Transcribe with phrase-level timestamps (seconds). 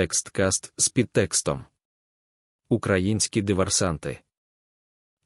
[0.00, 1.64] Текст-каст з підтекстом.
[2.68, 4.20] Українські диверсанти.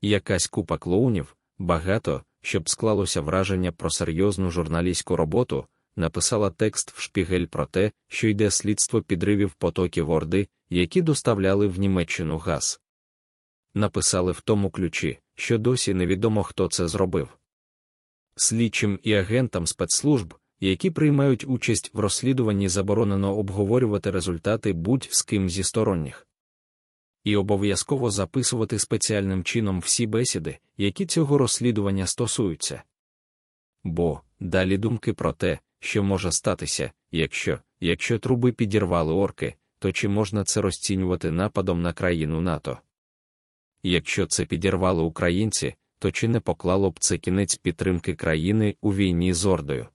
[0.01, 5.67] Якась купа клоунів, багато, щоб склалося враження про серйозну журналістську роботу,
[5.97, 11.79] написала текст в Шпігель про те, що йде слідство підривів Потоків Орди, які доставляли в
[11.79, 12.81] Німеччину газ.
[13.75, 17.39] Написали в тому ключі, що досі невідомо, хто це зробив.
[18.37, 25.51] Слідчим і агентам спецслужб, які приймають участь в розслідуванні, заборонено обговорювати результати будь з ким
[25.51, 26.27] зі сторонніх.
[27.25, 32.83] І обов'язково записувати спеціальним чином всі бесіди, які цього розслідування стосуються.
[33.85, 40.09] Бо далі думки про те, що може статися, якщо якщо труби підірвали орки, то чи
[40.09, 42.79] можна це розцінювати нападом на країну НАТО?
[43.83, 49.33] Якщо це підірвали українці, то чи не поклало б це кінець підтримки країни у війні
[49.33, 49.87] з Ордою?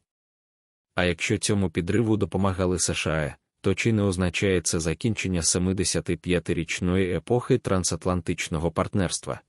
[0.99, 8.71] А якщо цьому підриву допомагали США, то чи не означає це закінчення 75-річної епохи трансатлантичного
[8.71, 9.41] партнерства?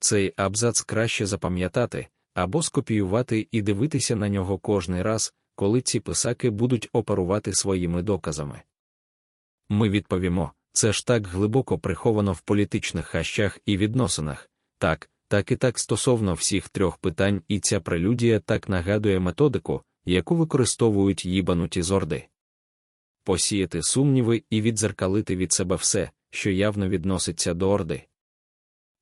[0.00, 6.50] Цей абзац краще запам'ятати або скопіювати і дивитися на нього кожний раз, коли ці писаки
[6.50, 8.62] будуть оперувати своїми доказами.
[9.68, 15.56] Ми відповімо це ж так глибоко приховано в політичних хащах і відносинах, так, так і
[15.56, 22.24] так стосовно всіх трьох питань, і ця прелюдія так нагадує методику, яку використовують їбануті зорди.
[23.24, 28.02] Посіяти сумніви і відзеркалити від себе все, що явно відноситься до орди.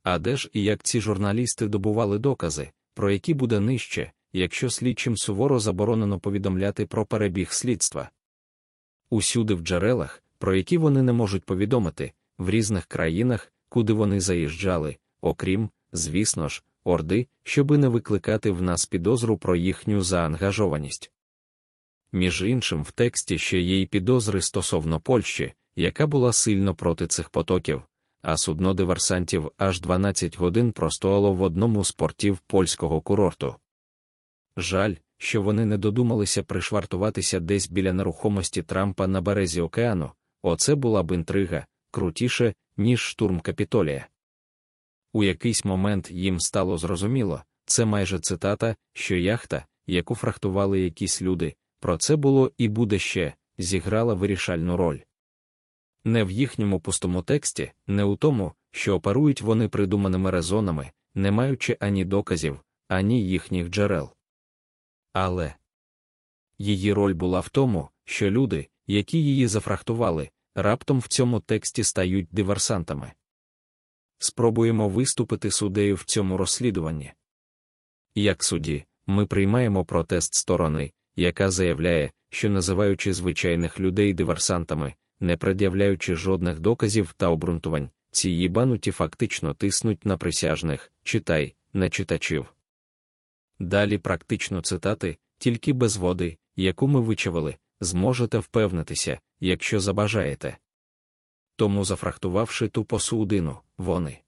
[0.03, 5.17] А де ж і як ці журналісти добували докази, про які буде нижче, якщо слідчим
[5.17, 8.11] суворо заборонено повідомляти про перебіг слідства?
[9.11, 14.97] Усюди в джерелах, про які вони не можуть повідомити, в різних країнах, куди вони заїжджали,
[15.21, 21.13] окрім, звісно ж, орди, щоби не викликати в нас підозру про їхню заангажованість.
[22.13, 27.31] Між іншим, в тексті ще є й підозри стосовно Польщі, яка була сильно проти цих
[27.31, 27.83] потоків,
[28.23, 33.57] а судно диверсантів аж 12 годин простояло в одному з портів польського курорту.
[34.57, 40.11] Жаль, що вони не додумалися пришвартуватися десь біля нерухомості Трампа на березі океану,
[40.43, 44.07] оце була б інтрига, крутіше, ніж штурм капітолія.
[45.17, 51.55] У якийсь момент їм стало зрозуміло, це майже цитата, що яхта, яку фрахтували якісь люди,
[51.81, 54.99] про це було і буде ще, зіграла вирішальну роль.
[56.05, 61.77] Не в їхньому пустому тексті, не у тому, що оперують вони придуманими резонами, не маючи
[61.81, 64.11] ані доказів, ані їхніх джерел.
[65.13, 65.55] Але
[66.59, 72.29] її роль була в тому, що люди, які її зафрахтували, раптом в цьому тексті стають
[72.31, 73.13] диверсантами.
[74.19, 77.13] Спробуємо виступити суддею в цьому розслідуванні.
[78.15, 86.15] Як судді, ми приймаємо протест сторони, яка заявляє, що називаючи звичайних людей диверсантами, не пред'являючи
[86.15, 92.55] жодних доказів та обґрунтувань, ці їбануті фактично тиснуть на присяжних, читай, на читачів.
[93.59, 100.59] Далі практично цитати, тільки без води, яку ми вичавили, зможете впевнитися, якщо забажаєте.
[101.57, 104.19] Тому, зафрахтувавши ту посудину, вони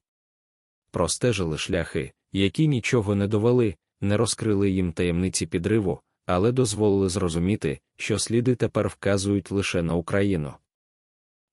[0.90, 8.18] простежили шляхи, які нічого не довели, не розкрили їм таємниці підриву, але дозволили зрозуміти, що
[8.18, 10.54] сліди тепер вказують лише на Україну.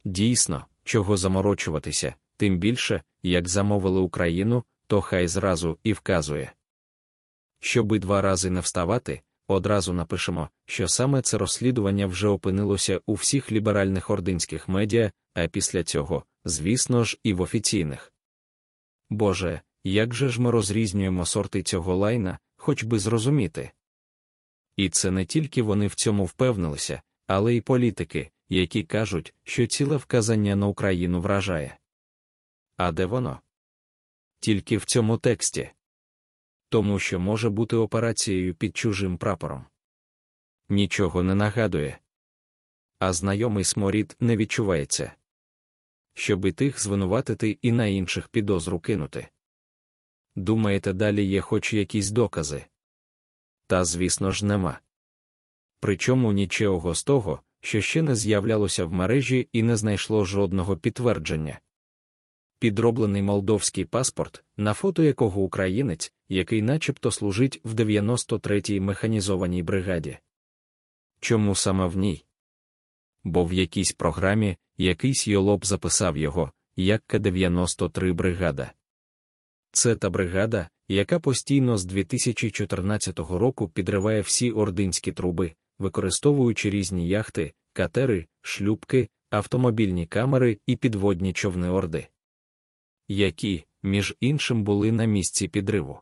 [0.06, 6.54] Дійсно, чого заморочуватися, тим більше, як замовили Україну, то хай зразу і вказує.
[7.60, 13.52] Щоби два рази не вставати, одразу напишемо, що саме це розслідування вже опинилося у всіх
[13.52, 18.14] ліберальних ординських медіа, а після цього, звісно ж, і в офіційних.
[19.10, 23.72] Боже, як же ж ми розрізнюємо сорти цього лайна, хоч би зрозуміти.
[24.76, 29.98] І це не тільки вони в цьому впевнилися, але й політики, які кажуть, що ціле
[29.98, 31.78] вказання на Україну вражає.
[32.78, 33.42] А де воно?
[34.40, 35.70] Тільки в цьому тексті.
[36.70, 39.66] Тому що може бути операцією під чужим прапором.
[40.70, 42.00] Нічого не нагадує.
[43.00, 45.12] А знайомий сморід не відчувається.
[46.17, 49.28] Щоби тих звинуватити і на інших підозру кинути.
[50.35, 52.66] Думаєте, далі є хоч якісь докази?
[53.67, 54.79] Та, звісно ж, нема.
[55.79, 61.59] Причому нічого з того, що ще не з'являлося в мережі і не знайшло жодного підтвердження.
[62.59, 70.17] Підроблений молдовський паспорт, на фото якого українець, який начебто служить в 93-й механізованій бригаді.
[71.20, 72.26] Чому саме в ній?
[73.26, 78.72] Бо в якійсь програмі якийсь йолоб записав його, як К-93 бригада.
[79.72, 87.54] Це та бригада, яка постійно з 2014 року підриває всі ординські труби, використовуючи різні яхти,
[87.74, 92.08] катери, шлюбки, автомобільні камери і підводні човни Орди,
[93.08, 96.00] які, між іншим, були на місці підриву.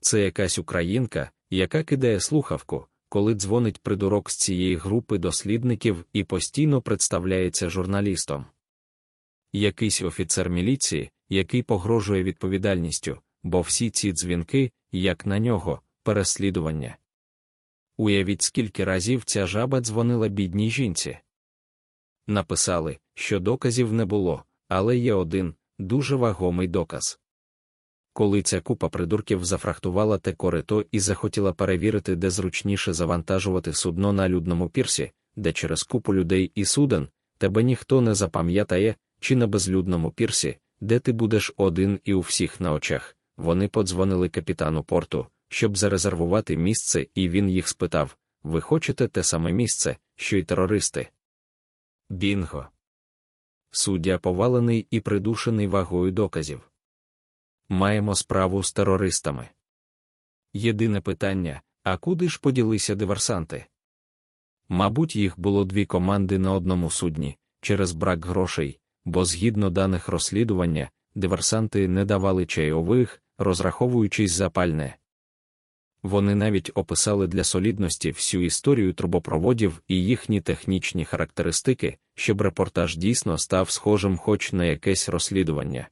[0.00, 6.82] Це якась українка, яка кидає слухавку, коли дзвонить придурок з цієї групи дослідників і постійно
[6.82, 8.46] представляється журналістом.
[9.52, 16.96] Якийсь офіцер міліції, який погрожує відповідальністю, бо всі ці дзвінки, як на нього, переслідування.
[17.96, 21.18] Уявіть, скільки разів ця жаба дзвонила бідній жінці.
[22.26, 27.20] Написали, що доказів не було, але є один дуже вагомий доказ.
[28.16, 34.28] Коли ця купа придурків зафрахтувала те корито і захотіла перевірити, де зручніше завантажувати судно на
[34.28, 37.08] людному пірсі, де через купу людей і суден,
[37.38, 42.60] тебе ніхто не запам'ятає, чи на безлюдному пірсі, де ти будеш один і у всіх
[42.60, 49.08] на очах, вони подзвонили капітану порту, щоб зарезервувати місце, і він їх спитав: Ви хочете
[49.08, 51.08] те саме місце, що й терористи?
[52.10, 52.66] Бінго.
[53.70, 56.70] Суддя повалений і придушений вагою доказів.
[57.68, 59.48] Маємо справу з терористами.
[60.52, 63.66] Єдине питання а куди ж поділися диверсанти?
[64.68, 70.90] Мабуть, їх було дві команди на одному судні через брак грошей, бо згідно даних розслідування,
[71.14, 74.96] диверсанти не давали чайових, розраховуючись запальне.
[76.02, 83.38] Вони навіть описали для солідності всю історію трубопроводів і їхні технічні характеристики, щоб репортаж дійсно
[83.38, 85.88] став схожим хоч на якесь розслідування.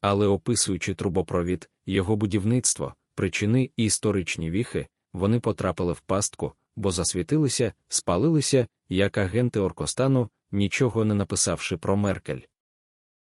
[0.00, 7.72] Але описуючи трубопровід, його будівництво, причини і історичні віхи, вони потрапили в пастку, бо засвітилися,
[7.88, 12.40] спалилися, як агенти Оркостану, нічого не написавши про Меркель.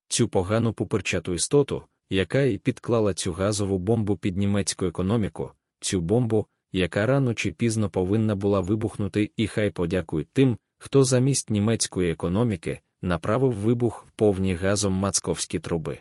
[0.07, 6.47] Цю погану пуперчату істоту, яка і підклала цю газову бомбу під німецьку економіку, цю бомбу,
[6.71, 12.79] яка рано чи пізно повинна була вибухнути, і хай подякують тим, хто замість німецької економіки
[13.01, 15.99] направив вибух в повні газом мацковські труби.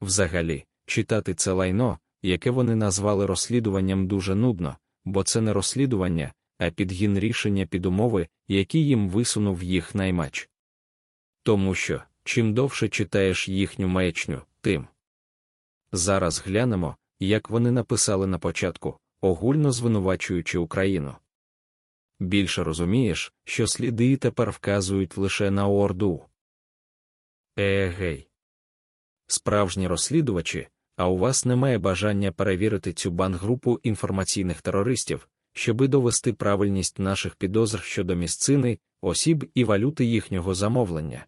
[0.00, 6.70] Взагалі, читати це лайно, яке вони назвали розслідуванням дуже нудно, бо це не розслідування, а
[6.70, 10.50] підгін рішення під умови, які їм висунув їх наймач.
[11.42, 14.86] Тому що, чим довше читаєш їхню маячню, тим.
[15.92, 21.14] Зараз глянемо, як вони написали на початку, огульно звинувачуючи Україну.
[22.20, 26.24] Більше розумієш, що сліди тепер вказують лише на Орду.
[27.58, 28.28] Егей.
[29.26, 36.98] Справжні розслідувачі, а у вас немає бажання перевірити цю бангрупу інформаційних терористів, щоби довести правильність
[36.98, 41.26] наших підозр щодо місцини, осіб і валюти їхнього замовлення.